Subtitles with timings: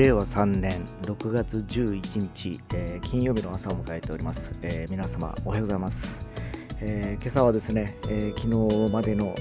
[0.00, 6.26] 令和3年6月11日、えー金曜日の朝を迎えております、えー皆様おはようございます、
[6.80, 9.34] えー今朝はですね、えー昨日までの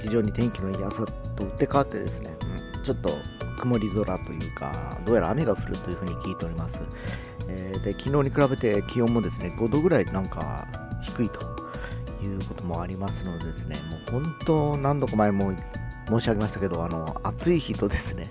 [0.00, 2.30] 非常に天気のいい朝と打って変わってですね、
[2.78, 3.10] うんちょっと
[3.58, 4.72] 曇り空というか
[5.04, 6.80] どうやら雨が降るというふうに聞いております、
[7.50, 10.66] えーで昨日に比べて気温もですね5度ぐらいなんか
[11.02, 11.40] 低いと
[12.24, 13.76] いうこともありますのでですね
[14.10, 15.52] もう本当何度か前も
[16.08, 18.24] 申し上げましたけどあの暑い日とですね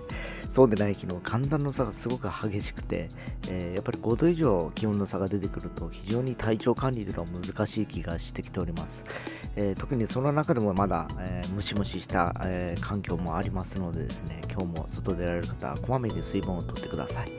[0.54, 3.08] そうでない昨日寒暖の差がすごく激しくて、
[3.50, 9.04] えーやっぱり5度以上気温の差が出てくると非常に体調管理というのは難しい気がしてきております、
[9.56, 17.32] えー特にその中でもまだ、えムシムシした、え環境もありますのでですね今日も外出られる方はこまめに水分をとってください、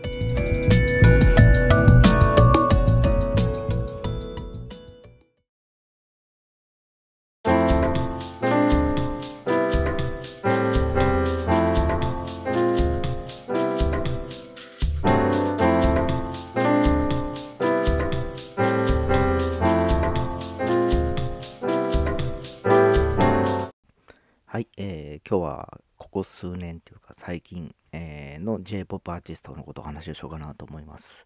[25.26, 31.24] 今日はここ数年というか最近、えーの J-POP アーティストのことをお話をしようかなと思います。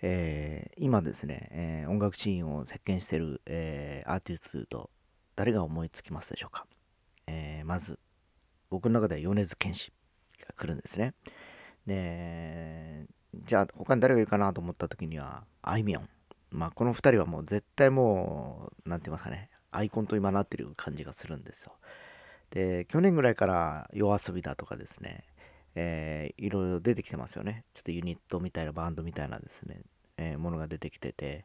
[0.00, 4.90] えー今ですね、えー音楽シーンを席巻している、えーアーティストと
[5.34, 6.66] 誰が思いつきますでしょうか、
[7.26, 7.98] えまず
[8.70, 9.92] 僕の中では米津玄師
[10.46, 11.14] が来るんですね。
[11.88, 13.06] で
[13.44, 16.08] じゃあ他に誰がいるかなと思った時にはあいみょん。
[16.52, 21.72] まあこの2人はもう絶対もう何て言いますかねアイコンと今なってる感じがするんですよ。
[22.50, 25.24] で去年ぐらいから夜遊びだとかですね、
[25.74, 27.64] えーいろいろ出てきてますよね。
[27.74, 29.80] ちょっとユニットみたいなバンドみたいなですね、
[30.16, 31.44] えーものが出てきてて、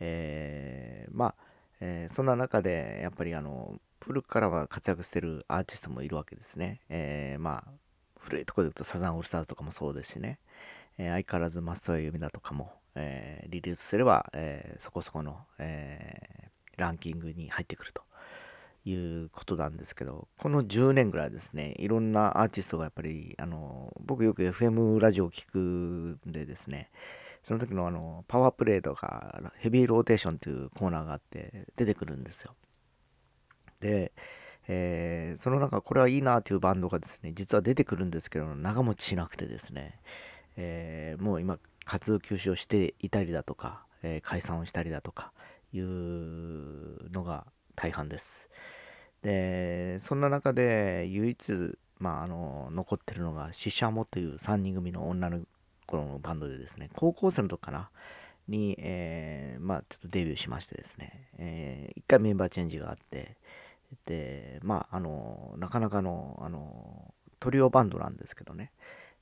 [0.00, 1.34] えーまあ、
[1.80, 7.70] えーそんな中でやっぱりあの古くからは活躍してるアーティストもいるわけですね、えーまあ
[8.18, 10.38] 古いとこで言うとサザンオールスターズとかもそうですしね、
[10.98, 18.02] えー相変わらず松任谷由実だとかも、えーリリースすれば、えーそこそこの、えーランキングに入ってくると。
[18.84, 26.90] いうことなんですけどこの10年ぐらいですねいろんなアーティストがやっぱりあの僕よく FM ラジオを聞くんでですね
[27.44, 32.54] その時のあのパワープレイとかヘビーローテーションというコーナーがあって出てくるんですよ。
[33.80, 34.12] で、
[34.68, 39.98] えーその中これはいいなというバンドがですね実は出てくるんですけど長持ちしなくてですね、
[40.56, 45.32] えーもう今活動休止をしていたりだとか、えー解散をしたりだとか
[45.72, 48.48] いうのが大半です。
[49.22, 55.40] でそんな中で唯一、まあ、あの残ってるのがシシャモという3人組の女の
[55.86, 57.90] 子のバンドでですね高校生の時かな
[58.48, 63.36] に、えーまあちょっとデビューしましてですね、えー一回メンバーチェンジがあって
[64.06, 68.72] でまああのなかなかのあのトリオバンドなんですけどね、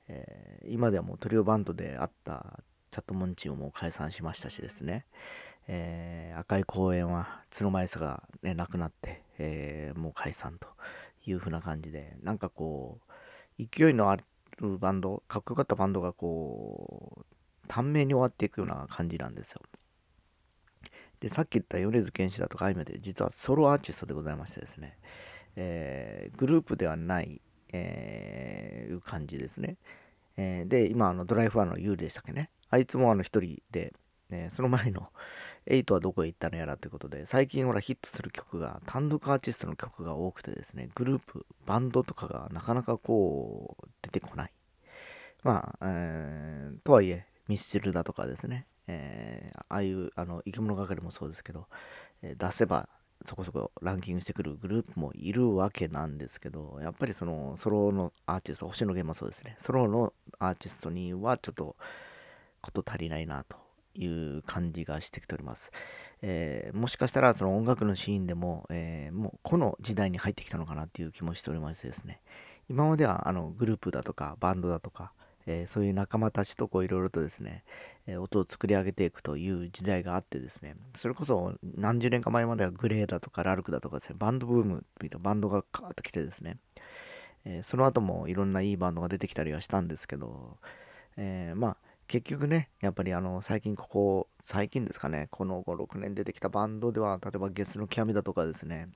[0.08, 5.04] えー今ではもうトリオバンドであったチャットモンチーもも解散しましたしですね、
[5.72, 10.68] えー赤い公園は角前さが、ね、なくなって、えーもう解散と
[11.26, 12.98] いう風な感じでなんかこ
[13.58, 14.24] う勢いのある
[14.78, 17.24] バンドかっこよかったバンドがこう
[17.68, 19.60] 短命に終わっていくような感じなんですよ。
[21.20, 24.96] でさっき言った米津玄師だとかあいみょんで実はソロアーティストでございましてですね、
[25.56, 27.40] えーグループではない、
[27.72, 29.76] えー感じですね、
[30.36, 32.50] えーで今あのドライフワンのユーリでしたっけね。
[32.70, 33.92] あいつもあの一人で、
[34.30, 35.08] ね、その前の
[35.70, 44.52] エイトはどこへ行ったのやらということで最近ほらヒットする曲が単独アーティストの曲が多くてですねグループバンドとかがなかなかこう出てこない。
[45.44, 51.66] まあ、えーとはいえミスチルだとかですね、えーああいうあの生き物係もそうですけど、
[52.22, 52.88] えー出せば
[53.24, 61.76] そこそこランキングしてくるグループもいるわけなんですけどやっぱりそのソロのアーティスト星野源もそうですねソロのアーティストにはちょっと
[62.60, 63.69] こと足りないなと。
[63.94, 65.70] いう感じがしてきております、
[66.22, 72.20] えーもしかしたらその音楽のシーンでも、えーもうこの時代に入ってきたのかなっていう気もしておりましてですね。
[72.68, 75.12] 今まではあのグループだとかバンドだとか、
[75.46, 77.64] えーそういう仲間たちとこういろいろとですね、
[78.06, 80.76] え音を作り上げていくという時代があってですね。
[80.96, 86.58] それこそ何十年か前まではグレーだとかラルクだとかですねバンドブームみたいなバンドがカーッと来てですね、
[87.44, 90.58] えその後もいろんないいバンドが出てきたりはしたんですけど、
[91.16, 91.76] えまあ
[92.10, 98.88] 結局ねやっぱりあの最近ここ最近ですかねこの56年出てきたバンドでは例えばゲスの極みだとかですね、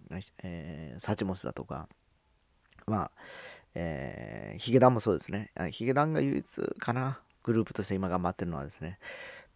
[0.43, 1.89] えーサチモスだとか
[2.89, 3.11] まあ
[3.77, 5.53] えーヒゲダンもそうですね。
[5.71, 6.45] ヒゲダンが唯一
[6.81, 8.99] かなグループとして今頑張ってるのはですね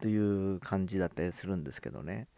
[0.00, 2.28] という感じだったりするんですけどね、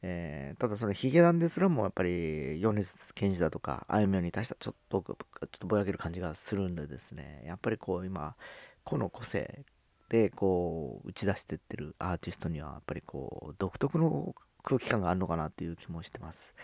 [0.00, 5.12] えー、ただそのヒゲダンですらもやっぱり米津玄師だとかあいみょんに対してはちょっとちょ
[5.44, 8.34] っとぼやける感じがするんでですねやっぱりこう今
[8.82, 9.62] 個の個性
[10.10, 16.54] でこう打ち出してってるアーティストにはやっぱりこう独特の空気感があるのかなっていう気もしてます。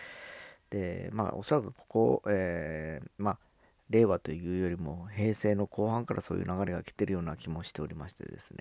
[0.69, 3.37] でまあおそらくここ、えー、まあ
[3.89, 8.57] 令和というよりも平成の後半からそういう流れが来てるような気もしておりましてですね、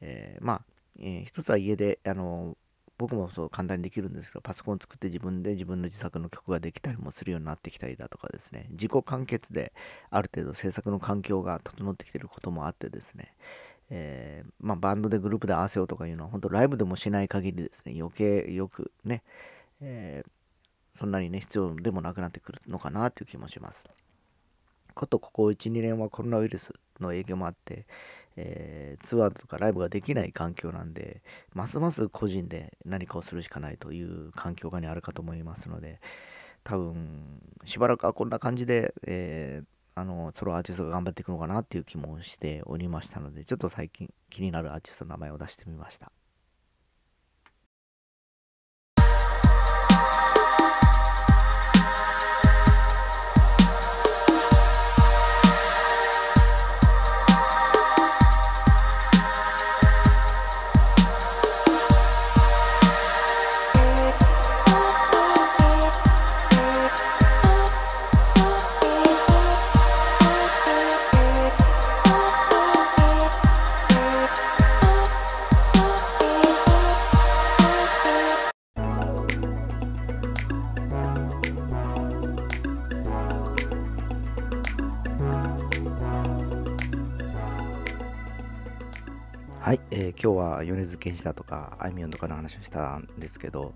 [0.00, 0.62] えー、まあ、
[0.98, 2.56] えー、一つは家であの
[2.98, 8.66] 僕もそう簡単にできるんですけどパソコン作って自分で自分の自作の曲ができたりもするようになってきたりだとかですね。
[8.72, 9.72] 自己完結で
[10.10, 13.32] ある程度制作の環境が整ってきてることもあってですね、
[13.90, 17.94] えー、まあ、バンドでグループで合わせようとかいうのは本当ライブでもしない限りですね。
[17.98, 19.22] 余計よくね、
[19.80, 23.88] えー、そんなにね必要でもなくなってくるのかなという気もします。
[24.94, 27.86] ことここ12年はコロナウイルスの影響もあって
[28.36, 31.22] えー、ツアーとかライブができない環境なんで、
[31.52, 36.00] ますます個人で何かをするしかないという環境下にあるかと思いますので、
[36.62, 46.12] 多分、しばらくはこんな感じで、えー、あの、ソロアーティストが頑張っていくのかなっていう気もしておりましたので、ちょっと最近気になるアーティストの名前を出してみました。
[89.60, 93.74] はい、えー、今日は米津玄師だとかあいみょんとかの話をしたんですけど、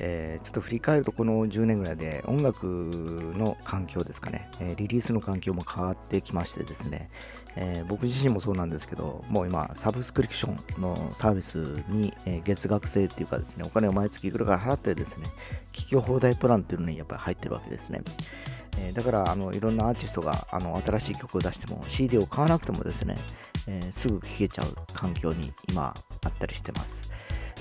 [0.00, 2.64] えー、ちょっと振り返るとこの10年ぐらいで音楽
[3.36, 7.10] の環境ですかね、えー、リリースの環境も変わってきましてですね、
[7.56, 12.14] え僕自身もそうなんですけどもう今サブスクリプションのサービスに、
[12.44, 15.26] 月額制っていうかですねお金を毎月いくらか払ってですね
[15.72, 18.00] 聞き放題プランっていうのにやっぱり入ってるわけですね。
[18.94, 23.18] だからあのいろんなアーティストがあの新しい曲を出しても CD を買わなくてもですね、
[23.68, 25.94] えー、すぐ聴けちゃう環境に今
[26.24, 27.12] あったりしてます。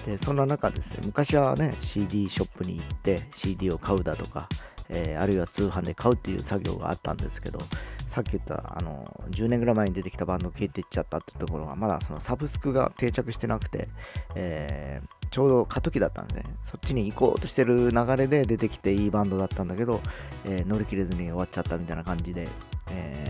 [0.06, 4.48] でそんな中ですね昔はね CD ショップに行って CD を買うだとか、
[4.88, 7.60] えー、あるいは通販で買うっていう作業があったんですけど
[8.08, 13.90] さっき言ったあの10年ぐらい前に出てきたバンドを消えていっちゃったってところがまだそのサブスクが定着してなくて、
[14.34, 20.00] えー、ちょうど過渡期だったんですねそっちに行こうとしてる流れで出てきていいバンドだったんだけど、
[20.46, 22.48] えー、乗り切れずに終わっちゃったみたいな感じで、
[22.90, 23.27] え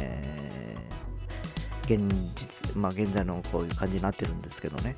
[1.87, 2.01] 現
[2.35, 4.95] 実、まあ、現在のこういう感じになってるんですけどね。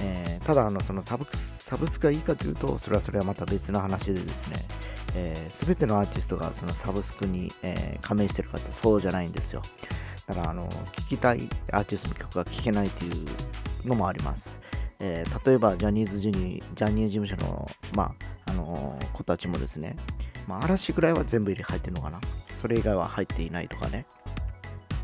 [0.00, 4.56] えー、ただあのそのサブサブスクがいいかというとそれはそれはまた別の話でですね、
[5.14, 9.62] えー、全てのアーティストがそのサブスクに、えー、加盟してるかってそうじゃないんですよ。
[10.26, 14.60] だからあの聴きたいアーティストの曲が聴けないというのもあります、
[14.98, 17.66] えー、例えばジャニーズジュニジャニーズ事務所の,、
[17.96, 18.14] ま
[18.46, 19.96] ああの子たちもですね、
[20.46, 22.20] まあ、嵐ぐらいは全部入れ入ってるのかな。
[22.56, 24.06] それ以外は入っていないとかね。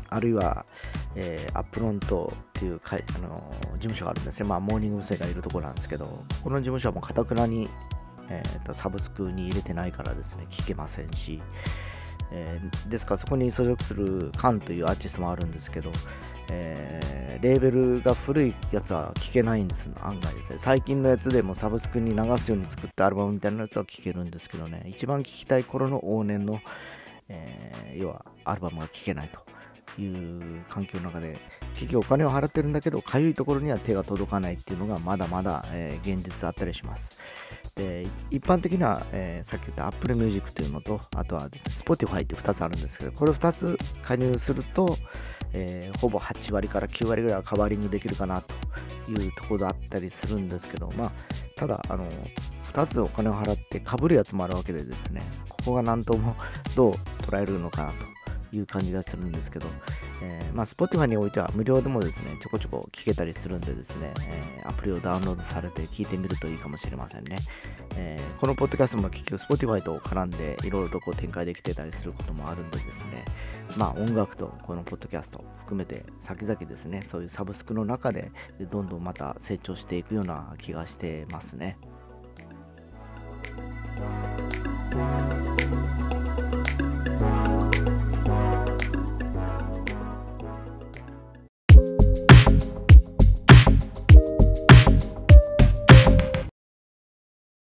[0.09, 0.65] あるいは、
[1.15, 4.45] えー、アップロントっていうかあの事務所があるんですね。
[4.45, 5.15] まあ、モーニング娘。
[5.17, 6.05] がいるところなんですけど、
[6.43, 7.69] この事務所はもうかたくなに、
[8.29, 11.41] えーと、サブスクに入れてないからですね、聞けませんし、
[12.31, 15.91] えー、ですからそこに所属するカンというアーティストもあるんですけど、
[16.49, 20.59] えー、レーベルが古いやつは聴けないんです案外ですね。
[20.59, 24.85] 最近のやつでもサブスクに流すように作ったアルバムみたいなやつは聴けるんですけどね。
[24.89, 26.59] 一番聴きたい頃の往年の、
[27.29, 29.54] えー、要はアルバムが聴けないと。
[29.97, 31.39] いう環境の中で
[31.73, 37.17] 結局お金を払ってるんだけどかゆいところには手が届かないっていうのがまだまだ、えー、現実あったりします。
[37.75, 44.97] で一般的な、えー、さっき言った Apple Music というのとあとはです、ね、Spotify って2つあるんですけどこれ2つ加入すると、
[45.51, 51.11] えー、ほぼ8割から9割ぐらいはカバーリングできるかなというところだったりするんですけどまあ
[51.57, 52.07] ただあの
[52.63, 56.35] 2つお金を払ってかぶるやつもあるわけでですねここが何とも
[56.75, 56.91] どう
[57.23, 58.14] 捉えるのかなと。
[58.51, 59.67] いう感じがするんですけど、
[60.21, 67.37] えー、まあ、Spotify においては無料でもですね、ちょこちょこ聞けたりするんでですね、えー、アプリをダウンロードされて聞いてみるといいかもしれませんね。
[67.97, 73.25] えー、このポッドキャストも結局 Spotify と絡んでいろいろとこう展開できてたりすることもあるんでですね、
[73.77, 78.31] まあ音楽とこのポッドキャスト含めて先々ですね、そういうサブスクの中で
[78.71, 81.77] どんどんまた成長していくような気がしてますね。